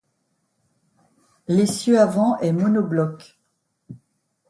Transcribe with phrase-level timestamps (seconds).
[1.47, 3.37] L'essieu avant est monobloc.